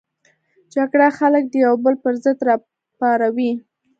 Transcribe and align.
جګړه 0.73 1.07
خلک 1.19 1.43
د 1.49 1.53
یو 1.65 1.73
بل 1.83 1.95
پر 2.03 2.13
ضد 2.23 2.39
راپاروي 2.47 3.51